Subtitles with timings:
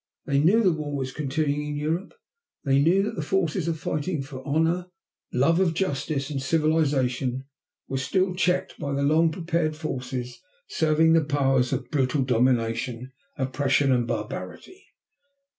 [0.25, 2.15] They knew war was continuing in Europe;
[2.63, 4.87] they knew that the forces fighting for honor,
[5.31, 7.45] love of justice and civilization
[7.87, 13.91] were still checked by the long prepared forces serving the powers of brutal domination, oppression,
[13.91, 14.87] and barbarity.